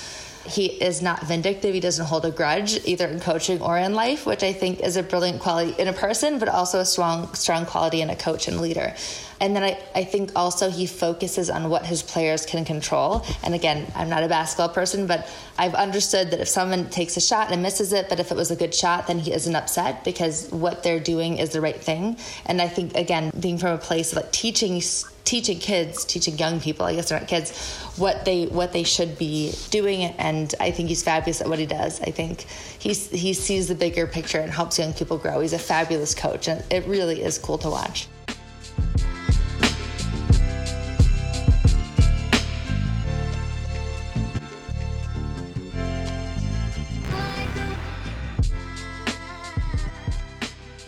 he 0.47 0.67
is 0.67 1.01
not 1.01 1.27
vindictive. 1.27 1.75
He 1.75 1.81
doesn't 1.81 2.07
hold 2.07 2.25
a 2.25 2.31
grudge 2.31 2.79
either 2.87 3.07
in 3.07 3.21
coaching 3.21 3.61
or 3.61 3.79
in 3.79 3.95
life, 3.95 4.27
which 4.27 4.43
I 4.43 4.53
think 4.53 4.81
is 4.81 4.97
a 4.97 5.03
brilliant 5.03 5.41
quality 5.41 5.75
in 5.81 5.89
a 5.89 5.93
person, 5.93 6.39
but 6.39 6.49
also 6.49 6.81
a 6.81 6.85
strong, 6.85 7.33
strong 7.35 7.67
quality 7.67 8.03
in 8.03 8.11
a 8.11 8.17
coach 8.17 8.49
and 8.49 8.61
leader. 8.61 8.95
And 9.41 9.55
then 9.55 9.63
I, 9.63 9.79
I 9.95 10.05
think 10.05 10.31
also 10.37 10.71
he 10.71 10.87
focuses 10.87 11.51
on 11.51 11.69
what 11.69 11.85
his 11.85 12.03
players 12.03 12.47
can 12.47 12.65
control. 12.65 13.27
And 13.43 13.55
again, 13.55 13.91
I'm 13.95 14.09
not 14.09 14.23
a 14.23 14.29
basketball 14.29 14.69
person, 14.69 15.07
but 15.07 15.29
I've 15.59 15.75
understood 15.75 16.31
that 16.31 16.41
if 16.41 16.49
someone 16.49 16.89
takes 16.91 17.17
a 17.17 17.21
shot 17.21 17.51
and 17.51 17.63
misses 17.63 17.93
it, 17.93 18.09
but 18.09 18.21
if 18.21 18.31
it 18.31 18.37
was 18.37 18.51
a 18.51 18.57
good 18.57 18.75
shot, 18.75 19.07
then 19.07 19.19
he 19.19 19.33
isn't 19.33 19.55
upset 19.55 20.05
because 20.05 20.49
what 20.51 20.83
they're 20.83 21.01
doing 21.01 21.39
is 21.39 21.51
the 21.51 21.61
right 21.61 21.81
thing. 21.81 22.17
And 22.47 22.63
I 22.63 22.69
think, 22.69 22.95
again, 22.95 23.33
being 23.39 23.59
from 23.59 23.73
a 23.73 23.79
place 23.79 24.13
of 24.13 24.17
like 24.17 24.33
teaching 24.33 24.81
teaching 25.25 25.59
kids, 25.59 26.05
teaching 26.05 26.39
young 26.39 26.61
people, 26.61 26.87
I 26.87 26.95
guess 26.95 27.09
they're 27.09 27.19
not 27.19 27.29
kids, 27.29 27.75
what 27.97 28.25
they 28.25 28.47
what 28.47 28.73
they 28.73 28.83
should 28.83 29.19
be 29.19 29.55
doing. 29.71 30.03
And 30.03 30.55
I 30.61 30.71
think 30.71 30.89
he's 30.89 31.03
fabulous 31.03 31.41
at 31.41 31.49
what 31.49 31.59
he 31.59 31.67
does. 31.67 32.01
I 32.01 32.11
think 32.11 32.47
he's 32.79 33.11
he 33.11 33.33
sees 33.33 33.69
the 33.69 33.75
bigger 33.75 34.07
picture 34.07 34.39
and 34.39 34.51
helps 34.51 34.79
young 34.79 34.93
people 34.93 35.19
grow. 35.19 35.41
He's 35.41 35.53
a 35.53 35.59
fabulous 35.59 36.15
coach, 36.15 36.49
and 36.49 36.63
it 36.71 36.87
really 36.87 37.23
is 37.23 37.39
cool 37.39 37.59
to 37.59 37.71
watch. 37.71 38.09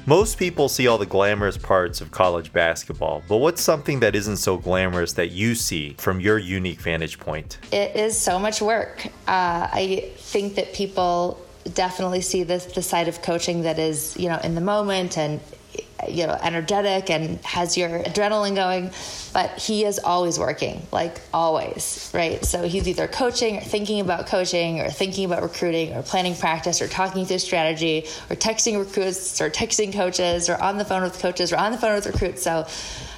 Most 0.09 0.39
people 0.39 0.69
see 0.69 0.87
all 0.87 0.99
the 0.99 1.07
glamorous 1.07 1.59
parts 1.59 2.01
of 2.01 2.13
college 2.13 2.53
basketball, 2.53 3.25
but 3.29 3.39
what's 3.39 3.61
something 3.61 3.99
that 4.01 4.15
isn't 4.15 4.37
so 4.37 4.57
glamorous 4.57 5.15
that 5.15 5.33
you 5.33 5.57
see 5.57 5.97
from 5.99 6.21
your 6.21 6.39
unique 6.39 6.81
vantage 6.81 7.19
point? 7.19 7.59
It 7.73 7.97
is 7.97 8.17
so 8.17 8.39
much 8.39 8.63
work. 8.63 9.07
Uh, 9.27 9.67
I 9.73 10.13
think 10.19 10.55
that 10.55 10.73
people 10.73 11.45
definitely 11.75 12.21
see 12.21 12.45
this 12.45 12.67
the 12.67 12.83
side 12.83 13.09
of 13.09 13.21
coaching 13.23 13.63
that 13.63 13.81
is 13.81 14.17
you 14.17 14.29
know 14.29 14.39
in 14.45 14.55
the 14.55 14.61
moment 14.61 15.19
and 15.19 15.41
you 16.09 16.27
know 16.27 16.39
energetic 16.43 17.11
and 17.11 17.43
has 17.45 17.77
your 17.77 17.89
adrenaline 17.89 18.55
going 18.55 18.91
but 19.33 19.59
he 19.59 19.85
is 19.85 19.99
always 19.99 20.39
working 20.39 20.87
like 20.93 21.21
always 21.33 22.07
right? 22.17 22.45
So 22.45 22.63
he's 22.63 22.89
either 22.89 23.07
coaching 23.07 23.59
or 23.59 23.61
thinking 23.61 24.01
about 24.01 24.27
coaching 24.27 24.81
or 24.81 24.91
thinking 24.91 25.27
about 25.27 25.43
recruiting 25.43 25.93
or 25.95 26.03
planning 26.03 26.35
practice 26.35 26.81
or 26.81 26.89
talking 26.89 27.27
through 27.27 27.39
strategy 27.39 28.07
or 28.31 28.37
texting 28.37 28.79
recruits 28.79 29.41
or 29.41 29.51
texting 29.51 29.93
coaches 29.93 30.49
or 30.49 30.61
on 30.61 30.79
the 30.79 30.85
phone 30.85 31.03
with 31.03 31.19
coaches 31.19 31.53
or 31.53 31.57
on 31.57 31.73
the 31.73 31.79
phone 31.79 31.95
with 31.95 32.07
recruits. 32.07 32.43
So 32.43 32.67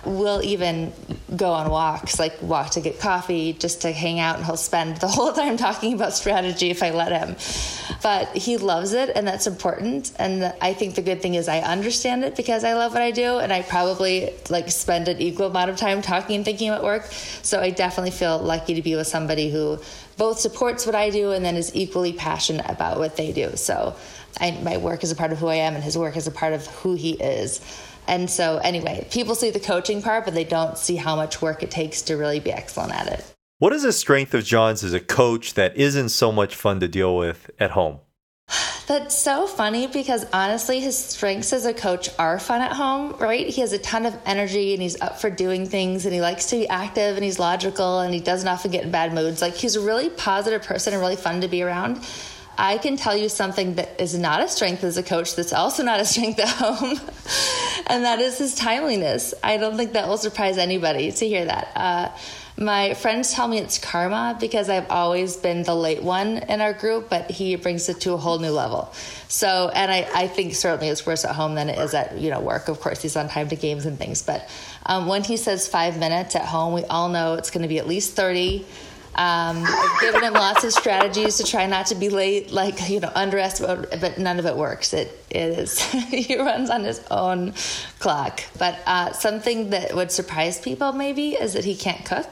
we'll 0.04 0.42
even 0.42 0.92
go 1.36 1.52
on 1.52 1.70
walks, 1.70 2.18
like 2.18 2.40
walk 2.42 2.70
to 2.70 2.80
get 2.80 2.98
coffee, 2.98 3.52
just 3.52 3.82
to 3.82 3.92
hang 3.92 4.18
out, 4.18 4.36
and 4.36 4.44
he'll 4.44 4.56
spend 4.56 4.96
the 4.98 5.08
whole 5.18 5.32
time 5.32 5.56
talking 5.56 5.92
about 5.92 6.14
strategy 6.14 6.70
if 6.70 6.82
I 6.82 6.90
let 6.90 7.12
him. 7.12 7.36
But 8.02 8.36
he 8.36 8.56
loves 8.56 8.92
it, 8.92 9.10
and 9.14 9.26
that's 9.26 9.46
important. 9.46 10.12
And 10.18 10.54
I 10.60 10.72
think 10.72 10.94
the 10.94 11.02
good 11.02 11.20
thing 11.20 11.34
is 11.34 11.48
I 11.48 11.58
understand 11.60 12.24
it 12.24 12.36
because 12.36 12.64
I 12.64 12.74
love 12.74 12.92
what 12.92 13.02
I 13.02 13.10
do, 13.10 13.38
and 13.38 13.52
I 13.52 13.62
probably 13.62 14.32
like 14.50 14.70
spend 14.70 15.08
an 15.08 15.20
equal 15.20 15.46
amount 15.46 15.70
of 15.70 15.76
time 15.76 16.02
talking 16.02 16.36
and 16.36 16.44
thinking 16.44 16.70
about 16.70 16.84
work. 16.84 17.04
So 17.42 17.60
I 17.60 17.70
definitely 17.70 18.12
feel 18.12 18.38
lucky 18.38 18.74
to 18.74 18.82
be 18.82 18.94
with 18.96 19.06
somebody 19.06 19.50
who 19.50 19.78
both 20.16 20.40
supports 20.40 20.84
what 20.84 20.94
I 20.94 21.10
do 21.10 21.30
and 21.30 21.44
then 21.44 21.56
is 21.56 21.74
equally 21.74 22.12
passionate 22.12 22.68
about 22.68 22.98
what 22.98 23.16
they 23.16 23.32
do. 23.32 23.56
So 23.56 23.94
I, 24.40 24.50
my 24.62 24.76
work 24.76 25.04
is 25.04 25.12
a 25.12 25.16
part 25.16 25.32
of 25.32 25.38
who 25.38 25.46
I 25.46 25.56
am, 25.56 25.74
and 25.74 25.82
his 25.82 25.96
work 25.96 26.16
is 26.16 26.26
a 26.26 26.30
part 26.30 26.52
of 26.52 26.66
who 26.66 26.94
he 26.94 27.12
is. 27.12 27.60
And 28.08 28.28
so, 28.28 28.56
anyway, 28.58 29.06
people 29.10 29.34
see 29.34 29.50
the 29.50 29.60
coaching 29.60 30.02
part, 30.02 30.24
but 30.24 30.34
they 30.34 30.44
don't 30.44 30.78
see 30.78 30.96
how 30.96 31.14
much 31.14 31.42
work 31.42 31.62
it 31.62 31.70
takes 31.70 32.02
to 32.02 32.16
really 32.16 32.40
be 32.40 32.50
excellent 32.50 32.94
at 32.94 33.06
it. 33.06 33.34
What 33.58 33.72
is 33.72 33.84
a 33.84 33.92
strength 33.92 34.34
of 34.34 34.44
John's 34.44 34.82
as 34.82 34.94
a 34.94 35.00
coach 35.00 35.54
that 35.54 35.76
isn't 35.76 36.08
so 36.08 36.32
much 36.32 36.54
fun 36.54 36.80
to 36.80 36.88
deal 36.88 37.16
with 37.16 37.50
at 37.60 37.72
home? 37.72 37.98
That's 38.86 39.14
so 39.14 39.46
funny 39.46 39.86
because 39.86 40.24
honestly, 40.32 40.80
his 40.80 40.96
strengths 40.96 41.52
as 41.52 41.66
a 41.66 41.74
coach 41.74 42.08
are 42.18 42.38
fun 42.38 42.62
at 42.62 42.72
home, 42.72 43.16
right? 43.18 43.46
He 43.46 43.60
has 43.60 43.74
a 43.74 43.78
ton 43.78 44.06
of 44.06 44.16
energy 44.24 44.72
and 44.72 44.80
he's 44.80 44.98
up 45.02 45.20
for 45.20 45.28
doing 45.28 45.66
things 45.66 46.06
and 46.06 46.14
he 46.14 46.22
likes 46.22 46.46
to 46.46 46.56
be 46.56 46.68
active 46.68 47.16
and 47.16 47.24
he's 47.24 47.38
logical 47.38 48.00
and 48.00 48.14
he 48.14 48.20
doesn't 48.20 48.48
often 48.48 48.70
get 48.70 48.84
in 48.84 48.90
bad 48.90 49.12
moods. 49.12 49.42
Like, 49.42 49.54
he's 49.54 49.76
a 49.76 49.80
really 49.80 50.08
positive 50.08 50.62
person 50.62 50.94
and 50.94 51.02
really 51.02 51.16
fun 51.16 51.42
to 51.42 51.48
be 51.48 51.62
around. 51.62 52.02
I 52.56 52.78
can 52.78 52.96
tell 52.96 53.16
you 53.16 53.28
something 53.28 53.74
that 53.74 54.00
is 54.00 54.18
not 54.18 54.42
a 54.42 54.48
strength 54.48 54.82
as 54.82 54.96
a 54.96 55.02
coach 55.02 55.36
that's 55.36 55.52
also 55.52 55.84
not 55.84 56.00
a 56.00 56.04
strength 56.04 56.40
at 56.40 56.48
home, 56.56 56.98
and 57.88 58.04
that 58.04 58.20
is 58.20 58.38
his 58.38 58.54
timeliness. 58.54 59.34
I 59.42 59.56
don't 59.56 59.76
think 59.76 59.92
that 59.92 60.08
will 60.08 60.18
surprise 60.18 60.58
anybody 60.58 61.10
to 61.12 61.28
hear 61.28 61.44
that. 61.44 61.72
Uh, 61.74 62.10
my 62.58 62.94
friends 62.94 63.32
tell 63.32 63.46
me 63.46 63.58
it's 63.58 63.78
karma 63.78 64.36
because 64.40 64.68
I've 64.68 64.90
always 64.90 65.36
been 65.36 65.62
the 65.62 65.76
late 65.76 66.02
one 66.02 66.38
in 66.38 66.60
our 66.60 66.72
group, 66.72 67.08
but 67.08 67.30
he 67.30 67.54
brings 67.54 67.88
it 67.88 68.00
to 68.00 68.14
a 68.14 68.16
whole 68.16 68.40
new 68.40 68.50
level. 68.50 68.92
So, 69.28 69.70
and 69.72 69.92
I, 69.92 70.08
I 70.12 70.26
think 70.26 70.54
certainly 70.54 70.88
it's 70.88 71.06
worse 71.06 71.24
at 71.24 71.36
home 71.36 71.54
than 71.54 71.68
it 71.68 71.78
is 71.78 71.94
at 71.94 72.18
you 72.18 72.30
know 72.30 72.40
work. 72.40 72.66
Of 72.68 72.80
course, 72.80 73.00
he's 73.00 73.16
on 73.16 73.28
time 73.28 73.48
to 73.50 73.56
games 73.56 73.86
and 73.86 73.96
things, 73.96 74.22
but 74.22 74.50
um, 74.86 75.06
when 75.06 75.22
he 75.22 75.36
says 75.36 75.68
five 75.68 75.98
minutes 75.98 76.34
at 76.34 76.46
home, 76.46 76.74
we 76.74 76.84
all 76.84 77.08
know 77.08 77.34
it's 77.34 77.50
going 77.50 77.62
to 77.62 77.68
be 77.68 77.78
at 77.78 77.86
least 77.86 78.16
thirty. 78.16 78.66
Um, 79.18 79.64
I've 79.66 80.00
given 80.00 80.22
him 80.22 80.34
lots 80.34 80.62
of 80.62 80.72
strategies 80.72 81.38
to 81.38 81.44
try 81.44 81.66
not 81.66 81.86
to 81.86 81.96
be 81.96 82.08
late, 82.08 82.52
like 82.52 82.88
you 82.88 83.00
know, 83.00 83.10
underestimate, 83.16 84.00
but 84.00 84.16
none 84.18 84.38
of 84.38 84.46
it 84.46 84.56
works. 84.56 84.94
It, 84.94 85.12
is 85.30 85.82
he 86.08 86.38
runs 86.38 86.70
on 86.70 86.84
his 86.84 87.04
own 87.10 87.52
clock. 87.98 88.42
But 88.58 88.78
uh, 88.86 89.12
something 89.12 89.70
that 89.70 89.94
would 89.94 90.12
surprise 90.12 90.60
people 90.60 90.92
maybe 90.92 91.30
is 91.32 91.52
that 91.54 91.64
he 91.64 91.74
can't 91.74 92.04
cook 92.04 92.28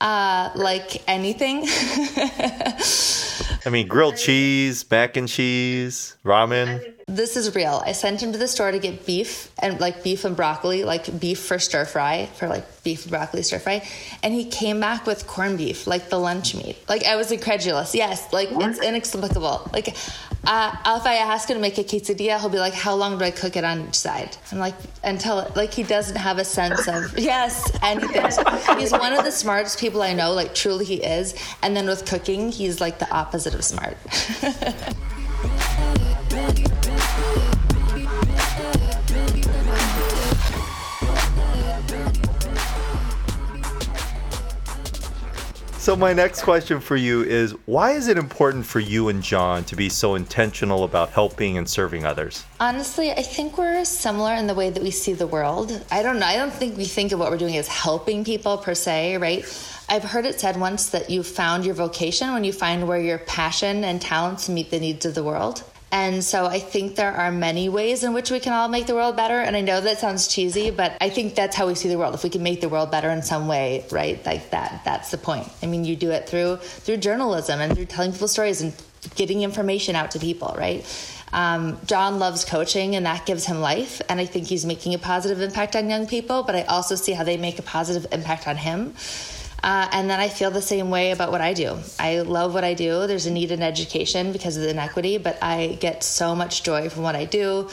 uh, 0.00 0.50
like 0.54 1.02
anything. 1.08 1.66
I 3.66 3.70
mean, 3.70 3.88
grilled 3.88 4.16
cheese, 4.16 4.84
mac 4.90 5.16
and 5.16 5.28
cheese, 5.28 6.16
ramen. 6.24 6.94
This 7.06 7.36
is 7.36 7.54
real. 7.54 7.82
I 7.84 7.92
sent 7.92 8.22
him 8.22 8.32
to 8.32 8.38
the 8.38 8.48
store 8.48 8.72
to 8.72 8.78
get 8.78 9.04
beef 9.04 9.50
and 9.58 9.78
like 9.78 10.02
beef 10.02 10.24
and 10.24 10.34
broccoli, 10.34 10.84
like 10.84 11.20
beef 11.20 11.38
for 11.38 11.58
stir 11.58 11.84
fry, 11.84 12.26
for 12.36 12.48
like 12.48 12.82
beef 12.82 13.02
and 13.02 13.10
broccoli 13.10 13.42
stir 13.42 13.58
fry. 13.58 13.86
And 14.22 14.32
he 14.32 14.46
came 14.46 14.80
back 14.80 15.06
with 15.06 15.26
corned 15.26 15.58
beef, 15.58 15.86
like 15.86 16.08
the 16.08 16.18
lunch 16.18 16.54
meat. 16.54 16.78
Like 16.88 17.04
I 17.04 17.16
was 17.16 17.30
incredulous. 17.30 17.94
Yes, 17.94 18.32
like 18.32 18.48
it's 18.52 18.80
inexplicable. 18.80 19.68
Like 19.72 19.94
uh, 20.46 20.76
if 20.98 21.06
I 21.06 21.16
ask 21.16 21.48
him 21.48 21.56
to 21.56 21.60
make 21.60 21.78
a 21.78 21.84
quesadilla, 21.84 22.38
he'll 22.40 22.48
be 22.48 22.58
like, 22.58 22.74
"How 22.74 22.94
long 22.94 23.18
do 23.18 23.24
I 23.24 23.30
cook 23.30 23.56
it 23.56 23.64
on 23.64 23.88
each 23.88 23.96
side?" 23.96 24.36
I'm 24.50 24.58
like, 24.58 24.74
until 25.02 25.50
like 25.54 25.72
he 25.74 25.82
doesn't 25.82 26.16
have 26.16 26.38
a 26.38 26.44
sense 26.44 26.86
of 26.88 27.18
yes 27.18 27.70
anything. 27.82 28.78
He's 28.78 28.92
one 28.92 29.12
of 29.12 29.24
the 29.24 29.32
smartest 29.32 29.78
people 29.78 30.02
I 30.02 30.12
know. 30.14 30.32
Like 30.32 30.54
truly, 30.54 30.84
he 30.84 30.96
is. 31.02 31.34
And 31.62 31.76
then 31.76 31.86
with 31.86 32.06
cooking, 32.06 32.50
he's 32.50 32.80
like 32.80 32.98
the 32.98 33.10
opposite 33.10 33.23
of 33.54 33.64
smart. 33.64 33.96
So, 45.84 45.94
my 45.94 46.14
next 46.14 46.44
question 46.44 46.80
for 46.80 46.96
you 46.96 47.24
is 47.24 47.52
why 47.66 47.90
is 47.90 48.08
it 48.08 48.16
important 48.16 48.64
for 48.64 48.80
you 48.80 49.10
and 49.10 49.22
John 49.22 49.64
to 49.64 49.76
be 49.76 49.90
so 49.90 50.14
intentional 50.14 50.84
about 50.84 51.10
helping 51.10 51.58
and 51.58 51.68
serving 51.68 52.06
others? 52.06 52.42
Honestly, 52.58 53.12
I 53.12 53.20
think 53.20 53.58
we're 53.58 53.84
similar 53.84 54.32
in 54.32 54.46
the 54.46 54.54
way 54.54 54.70
that 54.70 54.82
we 54.82 54.90
see 54.90 55.12
the 55.12 55.26
world. 55.26 55.84
I 55.90 56.02
don't 56.02 56.18
know. 56.18 56.24
I 56.24 56.36
don't 56.36 56.54
think 56.54 56.78
we 56.78 56.86
think 56.86 57.12
of 57.12 57.18
what 57.18 57.30
we're 57.30 57.36
doing 57.36 57.58
as 57.58 57.68
helping 57.68 58.24
people 58.24 58.56
per 58.56 58.74
se, 58.74 59.18
right? 59.18 59.44
I've 59.90 60.04
heard 60.04 60.24
it 60.24 60.40
said 60.40 60.58
once 60.58 60.88
that 60.88 61.10
you 61.10 61.22
found 61.22 61.66
your 61.66 61.74
vocation 61.74 62.32
when 62.32 62.44
you 62.44 62.52
find 62.54 62.88
where 62.88 62.98
your 62.98 63.18
passion 63.18 63.84
and 63.84 64.00
talents 64.00 64.48
meet 64.48 64.70
the 64.70 64.80
needs 64.80 65.04
of 65.04 65.14
the 65.14 65.22
world. 65.22 65.64
And 65.94 66.24
so 66.24 66.46
I 66.46 66.58
think 66.58 66.96
there 66.96 67.12
are 67.12 67.30
many 67.30 67.68
ways 67.68 68.02
in 68.02 68.14
which 68.14 68.32
we 68.32 68.40
can 68.40 68.52
all 68.52 68.66
make 68.66 68.88
the 68.88 68.96
world 68.96 69.14
better. 69.14 69.38
And 69.38 69.54
I 69.54 69.60
know 69.60 69.80
that 69.80 70.00
sounds 70.00 70.26
cheesy, 70.26 70.72
but 70.72 70.96
I 71.00 71.08
think 71.08 71.36
that's 71.36 71.54
how 71.54 71.68
we 71.68 71.76
see 71.76 71.88
the 71.88 71.96
world. 71.96 72.14
If 72.14 72.24
we 72.24 72.30
can 72.30 72.42
make 72.42 72.60
the 72.60 72.68
world 72.68 72.90
better 72.90 73.10
in 73.10 73.22
some 73.22 73.46
way, 73.46 73.86
right? 73.92 74.18
Like 74.26 74.50
that, 74.50 74.82
that's 74.84 75.12
the 75.12 75.18
point. 75.18 75.48
I 75.62 75.66
mean, 75.66 75.84
you 75.84 75.94
do 75.94 76.10
it 76.10 76.28
through 76.28 76.56
through 76.56 76.96
journalism 76.96 77.60
and 77.60 77.76
through 77.76 77.84
telling 77.84 78.10
people 78.10 78.26
stories 78.26 78.60
and 78.60 78.72
getting 79.14 79.42
information 79.42 79.94
out 79.94 80.10
to 80.10 80.18
people, 80.18 80.52
right? 80.58 80.84
Um, 81.32 81.78
John 81.86 82.18
loves 82.18 82.44
coaching 82.44 82.96
and 82.96 83.06
that 83.06 83.24
gives 83.24 83.46
him 83.46 83.60
life. 83.60 84.02
And 84.08 84.18
I 84.18 84.26
think 84.26 84.48
he's 84.48 84.66
making 84.66 84.94
a 84.94 84.98
positive 84.98 85.40
impact 85.40 85.76
on 85.76 85.88
young 85.88 86.08
people, 86.08 86.42
but 86.42 86.56
I 86.56 86.62
also 86.62 86.96
see 86.96 87.12
how 87.12 87.22
they 87.22 87.36
make 87.36 87.60
a 87.60 87.62
positive 87.62 88.12
impact 88.12 88.48
on 88.48 88.56
him. 88.56 88.94
Uh, 89.64 89.88
and 89.92 90.10
then 90.10 90.20
I 90.20 90.28
feel 90.28 90.50
the 90.50 90.60
same 90.60 90.90
way 90.90 91.10
about 91.10 91.32
what 91.32 91.40
I 91.40 91.54
do. 91.54 91.78
I 91.98 92.20
love 92.20 92.52
what 92.52 92.64
I 92.64 92.74
do. 92.74 93.06
There's 93.06 93.24
a 93.24 93.30
need 93.30 93.50
in 93.50 93.62
education 93.62 94.30
because 94.30 94.58
of 94.58 94.62
the 94.62 94.68
inequity, 94.68 95.16
but 95.16 95.38
I 95.42 95.78
get 95.80 96.04
so 96.04 96.36
much 96.36 96.62
joy 96.64 96.90
from 96.90 97.02
what 97.02 97.16
I 97.16 97.24
do. 97.24 97.70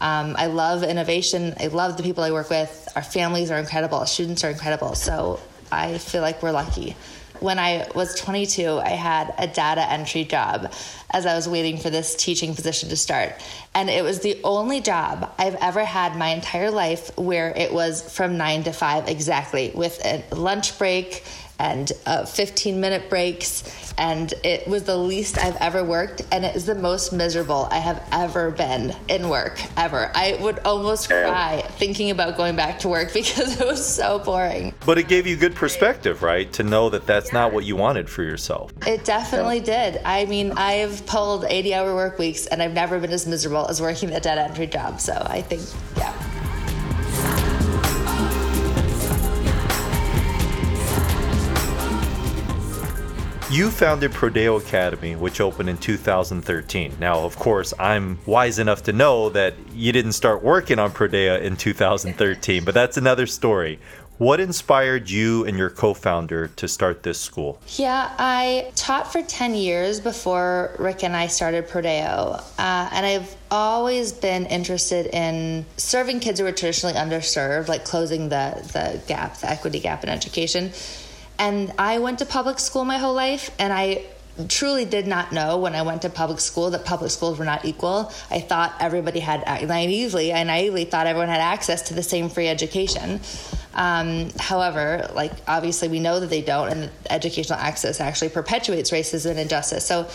Um, 0.00 0.36
I 0.38 0.46
love 0.46 0.82
innovation. 0.82 1.52
I 1.60 1.66
love 1.66 1.98
the 1.98 2.02
people 2.02 2.24
I 2.24 2.30
work 2.30 2.48
with. 2.48 2.88
Our 2.96 3.02
families 3.02 3.50
are 3.50 3.58
incredible. 3.58 3.98
Our 3.98 4.06
students 4.06 4.42
are 4.42 4.48
incredible. 4.48 4.94
So 4.94 5.38
I 5.70 5.98
feel 5.98 6.22
like 6.22 6.42
we're 6.42 6.50
lucky. 6.50 6.96
When 7.44 7.58
I 7.58 7.86
was 7.94 8.14
22, 8.14 8.78
I 8.78 8.88
had 8.88 9.34
a 9.36 9.46
data 9.46 9.82
entry 9.92 10.24
job 10.24 10.72
as 11.10 11.26
I 11.26 11.34
was 11.34 11.46
waiting 11.46 11.76
for 11.76 11.90
this 11.90 12.16
teaching 12.16 12.54
position 12.54 12.88
to 12.88 12.96
start. 12.96 13.34
And 13.74 13.90
it 13.90 14.02
was 14.02 14.20
the 14.20 14.40
only 14.44 14.80
job 14.80 15.30
I've 15.36 15.56
ever 15.56 15.84
had 15.84 16.16
my 16.16 16.28
entire 16.28 16.70
life 16.70 17.10
where 17.18 17.50
it 17.50 17.70
was 17.70 18.00
from 18.00 18.38
nine 18.38 18.62
to 18.62 18.72
five 18.72 19.08
exactly, 19.08 19.72
with 19.74 20.02
a 20.06 20.24
lunch 20.34 20.78
break 20.78 21.22
and 21.58 21.92
uh, 22.06 22.24
15 22.24 22.80
minute 22.80 23.08
breaks. 23.08 23.92
And 23.96 24.32
it 24.42 24.66
was 24.66 24.84
the 24.84 24.96
least 24.96 25.38
I've 25.38 25.56
ever 25.56 25.84
worked. 25.84 26.22
And 26.32 26.44
it 26.44 26.56
is 26.56 26.66
the 26.66 26.74
most 26.74 27.12
miserable 27.12 27.68
I 27.70 27.78
have 27.78 28.06
ever 28.10 28.50
been 28.50 28.94
in 29.08 29.28
work, 29.28 29.60
ever. 29.76 30.10
I 30.14 30.36
would 30.40 30.58
almost 30.60 31.08
cry 31.08 31.62
thinking 31.76 32.10
about 32.10 32.36
going 32.36 32.56
back 32.56 32.80
to 32.80 32.88
work 32.88 33.12
because 33.14 33.60
it 33.60 33.66
was 33.66 33.84
so 33.84 34.18
boring. 34.18 34.74
But 34.84 34.98
it 34.98 35.08
gave 35.08 35.26
you 35.26 35.36
good 35.36 35.54
perspective, 35.54 36.22
right? 36.22 36.52
To 36.54 36.62
know 36.62 36.90
that 36.90 37.06
that's 37.06 37.32
not 37.32 37.52
what 37.52 37.64
you 37.64 37.76
wanted 37.76 38.10
for 38.10 38.22
yourself. 38.22 38.72
It 38.86 39.04
definitely 39.04 39.60
did. 39.60 40.00
I 40.04 40.24
mean, 40.26 40.52
I've 40.56 41.06
pulled 41.06 41.44
80 41.44 41.74
hour 41.74 41.94
work 41.94 42.18
weeks 42.18 42.46
and 42.46 42.62
I've 42.62 42.72
never 42.72 42.98
been 42.98 43.12
as 43.12 43.26
miserable 43.26 43.66
as 43.68 43.80
working 43.80 44.12
a 44.12 44.20
dead 44.20 44.38
entry 44.38 44.66
job. 44.66 45.00
So 45.00 45.12
I 45.14 45.42
think, 45.42 45.62
yeah. 45.96 46.13
You 53.54 53.70
founded 53.70 54.10
Prodeo 54.10 54.60
Academy, 54.60 55.14
which 55.14 55.40
opened 55.40 55.68
in 55.68 55.78
2013. 55.78 56.96
Now, 56.98 57.20
of 57.20 57.36
course, 57.36 57.72
I'm 57.78 58.18
wise 58.26 58.58
enough 58.58 58.82
to 58.82 58.92
know 58.92 59.28
that 59.28 59.54
you 59.72 59.92
didn't 59.92 60.14
start 60.14 60.42
working 60.42 60.80
on 60.80 60.90
Prodeo 60.90 61.40
in 61.40 61.54
2013, 61.54 62.64
but 62.64 62.74
that's 62.74 62.96
another 62.96 63.28
story. 63.28 63.78
What 64.18 64.40
inspired 64.40 65.08
you 65.08 65.44
and 65.44 65.56
your 65.56 65.70
co 65.70 65.94
founder 65.94 66.48
to 66.48 66.66
start 66.66 67.04
this 67.04 67.20
school? 67.20 67.60
Yeah, 67.76 68.12
I 68.18 68.72
taught 68.74 69.12
for 69.12 69.22
10 69.22 69.54
years 69.54 70.00
before 70.00 70.74
Rick 70.80 71.04
and 71.04 71.14
I 71.14 71.28
started 71.28 71.68
Prodeo. 71.68 72.42
Uh, 72.58 72.88
and 72.90 73.06
I've 73.06 73.36
always 73.52 74.12
been 74.12 74.46
interested 74.46 75.06
in 75.14 75.64
serving 75.76 76.18
kids 76.18 76.40
who 76.40 76.46
are 76.46 76.50
traditionally 76.50 76.96
underserved, 76.96 77.68
like 77.68 77.84
closing 77.84 78.30
the, 78.30 78.60
the 78.72 79.00
gap, 79.06 79.38
the 79.38 79.48
equity 79.48 79.78
gap 79.78 80.02
in 80.02 80.08
education. 80.08 80.72
And 81.38 81.72
I 81.78 81.98
went 81.98 82.20
to 82.20 82.26
public 82.26 82.58
school 82.58 82.84
my 82.84 82.98
whole 82.98 83.14
life, 83.14 83.50
and 83.58 83.72
I 83.72 84.04
truly 84.48 84.84
did 84.84 85.06
not 85.06 85.32
know 85.32 85.58
when 85.58 85.74
I 85.74 85.82
went 85.82 86.02
to 86.02 86.10
public 86.10 86.40
school 86.40 86.70
that 86.70 86.84
public 86.84 87.10
schools 87.10 87.38
were 87.38 87.44
not 87.44 87.64
equal. 87.64 88.12
I 88.30 88.40
thought 88.40 88.74
everybody 88.80 89.20
had 89.20 89.44
naively, 89.68 90.32
I 90.32 90.42
naively 90.42 90.84
thought 90.84 91.06
everyone 91.06 91.28
had 91.28 91.40
access 91.40 91.82
to 91.82 91.94
the 91.94 92.02
same 92.02 92.28
free 92.28 92.48
education. 92.48 93.20
Um, 93.74 94.30
however, 94.38 95.10
like 95.14 95.32
obviously 95.46 95.88
we 95.88 96.00
know 96.00 96.20
that 96.20 96.30
they 96.30 96.42
don't, 96.42 96.68
and 96.68 96.90
educational 97.10 97.58
access 97.58 98.00
actually 98.00 98.30
perpetuates 98.30 98.90
racism 98.90 99.30
and 99.30 99.40
injustice. 99.40 99.86
So 99.86 100.08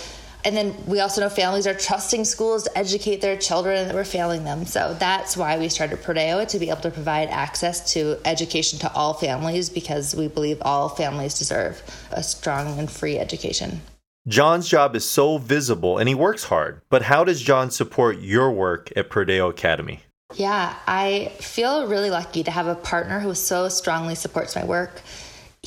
and 0.46 0.55
then 0.55 0.74
we 0.88 1.00
also 1.01 1.22
know 1.22 1.29
families 1.29 1.67
are 1.67 1.74
trusting 1.74 2.24
schools 2.24 2.63
to 2.63 2.77
educate 2.77 3.22
their 3.22 3.36
children 3.36 3.88
that 3.88 3.93
we're 3.93 4.05
failing 4.05 4.46
them. 4.46 4.65
So 4.65 4.96
that's 4.98 5.36
why 5.36 5.58
we 5.58 5.67
started 5.67 6.01
Prodeo 6.01 6.48
to 6.48 6.60
be 6.60 6.69
able 6.69 6.81
to 6.81 6.91
provide 6.91 7.29
access 7.29 7.93
to 7.93 8.17
education 8.24 8.79
to 8.79 8.93
all 8.93 9.13
families 9.13 9.69
because 9.69 10.15
we 10.15 10.27
believe 10.27 10.58
all 10.62 10.88
families 10.88 11.38
deserve 11.38 11.81
a 12.12 12.24
strong 12.24 12.79
and 12.79 12.89
free 12.89 13.17
education. 13.17 13.81
John's 14.27 14.69
job 14.69 14.96
is 14.96 15.10
so 15.10 15.38
visible 15.38 15.98
and 15.98 16.08
he 16.08 16.15
works 16.15 16.46
hard. 16.46 16.81
But 16.89 17.03
how 17.03 17.24
does 17.24 17.41
John 17.41 17.72
support 17.72 18.19
your 18.19 18.51
work 18.51 18.91
at 18.96 19.10
Prodeo 19.10 19.50
Academy? 19.50 20.01
Yeah, 20.36 20.75
I 20.88 21.31
feel 21.39 21.88
really 21.88 22.12
lucky 22.12 22.43
to 22.43 22.51
have 22.51 22.67
a 22.67 22.75
partner 22.75 23.19
who 23.19 23.34
so 23.34 23.67
strongly 23.67 24.15
supports 24.15 24.55
my 24.55 24.63
work 24.63 25.01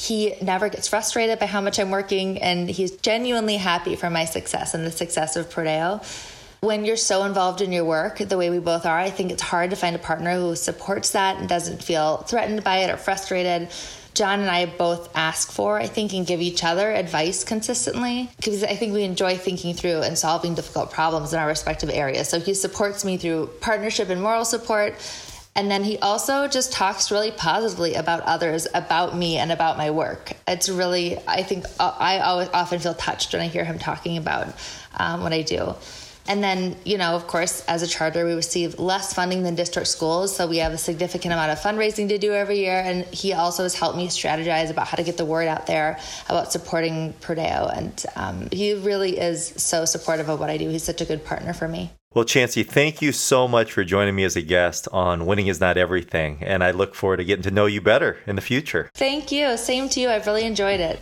he 0.02 0.35
never 0.42 0.68
gets 0.68 0.88
frustrated 0.88 1.38
by 1.38 1.47
how 1.47 1.61
much 1.61 1.78
I'm 1.78 1.92
working, 1.92 2.42
and 2.42 2.68
he's 2.68 2.90
genuinely 2.97 3.56
happy 3.56 3.94
for 3.94 4.11
my 4.11 4.25
success 4.25 4.75
and 4.75 4.85
the 4.85 4.90
success 4.90 5.37
of 5.37 5.49
Prodeo. 5.49 6.02
When 6.61 6.85
you're 6.85 6.97
so 6.97 7.25
involved 7.25 7.61
in 7.61 7.71
your 7.71 7.85
work, 7.85 8.18
the 8.18 8.37
way 8.37 8.50
we 8.50 8.59
both 8.59 8.85
are, 8.85 8.99
I 8.99 9.11
think 9.11 9.30
it's 9.30 9.42
hard 9.42 9.71
to 9.71 9.76
find 9.76 9.94
a 9.94 10.00
partner 10.00 10.35
who 10.35 10.56
supports 10.56 11.11
that 11.11 11.38
and 11.38 11.49
doesn't 11.49 11.85
feel 11.85 12.18
threatened 12.18 12.64
by 12.64 12.78
it 12.78 12.90
or 12.90 12.97
frustrated. 12.97 13.68
John 14.14 14.40
and 14.40 14.50
I 14.50 14.66
both 14.66 15.09
ask 15.16 15.50
for, 15.50 15.78
I 15.78 15.87
think, 15.87 16.12
and 16.12 16.26
give 16.26 16.40
each 16.40 16.64
other 16.64 16.90
advice 16.90 17.44
consistently 17.44 18.28
because 18.37 18.62
I 18.62 18.75
think 18.75 18.92
we 18.92 19.04
enjoy 19.04 19.37
thinking 19.37 19.73
through 19.75 20.02
and 20.02 20.18
solving 20.18 20.54
difficult 20.54 20.90
problems 20.90 21.32
in 21.32 21.38
our 21.38 21.47
respective 21.47 21.90
areas. 21.90 22.28
So 22.28 22.38
he 22.38 22.54
supports 22.54 23.04
me 23.04 23.16
through 23.16 23.50
partnership 23.61 24.09
and 24.11 24.21
moral 24.21 24.44
support. 24.44 24.94
And 25.54 25.71
then 25.71 25.85
he 25.85 25.99
also 25.99 26.49
just 26.49 26.73
talks 26.73 27.11
really 27.11 27.30
positively 27.30 27.94
about 27.94 28.23
others, 28.23 28.66
about 28.73 29.14
me, 29.14 29.37
and 29.37 29.52
about 29.52 29.76
my 29.76 29.90
work. 29.90 30.32
It's 30.49 30.68
really, 30.68 31.18
I 31.28 31.42
think, 31.42 31.66
uh, 31.78 31.94
I 31.99 32.21
always 32.21 32.49
often 32.54 32.78
feel 32.78 32.94
touched 32.94 33.35
when 33.35 33.42
I 33.42 33.49
hear 33.49 33.64
him 33.64 33.78
talking 33.78 34.16
about 34.16 34.54
um, 34.97 35.23
what 35.23 35.32
I 35.32 35.42
do. 35.42 35.75
And 36.28 36.42
then, 36.42 36.76
you 36.85 36.99
know, 36.99 37.16
of 37.16 37.26
course, 37.26 37.64
as 37.66 37.82
a 37.82 37.87
charter, 37.87 38.25
we 38.25 38.32
receive 38.32 38.78
less 38.78 39.12
funding 39.12 39.42
than 39.42 39.56
district 39.56 39.88
schools. 39.88 40.35
So 40.35 40.47
we 40.47 40.59
have 40.59 40.73
a 40.73 40.78
significant 40.78 41.35
amount 41.35 41.50
of 41.50 41.59
fundraising 41.59 42.09
to 42.09 42.18
do 42.18 42.32
every 42.32 42.59
year. 42.59 42.80
And 42.80 43.04
he 43.06 43.32
also 43.32 43.64
has 43.64 43.75
helped 43.75 43.97
me 43.97 44.06
strategize 44.06 44.71
about 44.71 44.87
how 44.87 44.97
to 44.97 45.02
get 45.02 45.16
the 45.16 45.25
word 45.25 45.49
out 45.49 45.66
there 45.66 45.99
about 46.28 46.52
supporting 46.52 47.12
Prodeo. 47.14 47.76
And 47.76 48.06
um, 48.14 48.49
he 48.52 48.75
really 48.75 49.18
is 49.18 49.52
so 49.56 49.85
supportive 49.85 50.28
of 50.28 50.38
what 50.38 50.49
I 50.49 50.56
do. 50.56 50.68
He's 50.68 50.85
such 50.85 51.00
a 51.00 51.04
good 51.04 51.25
partner 51.25 51.52
for 51.52 51.66
me. 51.66 51.90
Well, 52.14 52.26
Chancey, 52.26 52.62
thank 52.62 53.00
you 53.00 53.11
so 53.11 53.49
much 53.49 53.73
for 53.73 53.85
joining 53.85 54.14
me 54.14 54.25
as 54.25 54.37
a 54.37 54.42
guest 54.42 54.87
on 54.92 55.25
Winning 55.25 55.47
is 55.47 55.61
Not 55.61 55.78
Everything. 55.78 56.37
And 56.42 56.62
I 56.62 56.71
look 56.71 56.95
forward 56.95 57.16
to 57.16 57.25
getting 57.25 57.42
to 57.45 57.50
know 57.50 57.64
you 57.64 57.81
better 57.81 58.19
in 58.26 58.37
the 58.37 58.42
future. 58.42 58.90
Thank 58.92 59.33
you. 59.33 59.57
Same 59.57 59.88
to 59.88 60.00
you. 60.00 60.11
I've 60.11 60.26
really 60.26 60.45
enjoyed 60.45 60.78
it. 60.78 61.00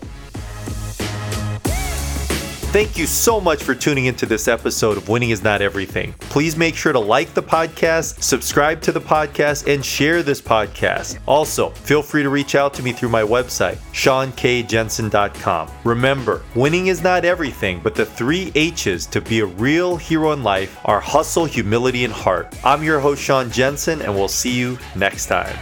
Thank 2.73 2.97
you 2.97 3.07
so 3.07 3.41
much 3.41 3.65
for 3.65 3.75
tuning 3.75 4.05
into 4.05 4.27
this 4.27 4.47
episode 4.47 4.97
of 4.97 5.09
Winning 5.09 5.31
is 5.31 5.43
Not 5.43 5.61
Everything. 5.61 6.13
Please 6.21 6.57
make 6.57 6.77
sure 6.77 6.93
to 6.93 7.01
like 7.01 7.35
the 7.35 7.43
podcast, 7.43 8.23
subscribe 8.23 8.81
to 8.83 8.93
the 8.93 9.01
podcast, 9.01 9.67
and 9.67 9.85
share 9.85 10.23
this 10.23 10.41
podcast. 10.41 11.19
Also, 11.27 11.71
feel 11.71 12.01
free 12.01 12.23
to 12.23 12.29
reach 12.29 12.55
out 12.55 12.73
to 12.75 12.85
me 12.85 12.93
through 12.93 13.09
my 13.09 13.23
website, 13.23 13.79
seankjensen.com. 13.93 15.69
Remember, 15.83 16.43
winning 16.55 16.87
is 16.87 17.03
not 17.03 17.25
everything, 17.25 17.81
but 17.83 17.97
the 17.97 18.07
three 18.07 18.53
H's 18.55 19.05
to 19.07 19.21
be 19.21 19.41
a 19.41 19.47
real 19.47 19.97
hero 19.97 20.31
in 20.31 20.45
life 20.45 20.79
are 20.85 21.01
hustle, 21.01 21.47
humility, 21.47 22.05
and 22.05 22.13
heart. 22.13 22.55
I'm 22.63 22.85
your 22.85 23.01
host, 23.01 23.21
Sean 23.21 23.51
Jensen, 23.51 24.01
and 24.01 24.15
we'll 24.15 24.29
see 24.29 24.57
you 24.57 24.79
next 24.95 25.27
time. 25.27 25.57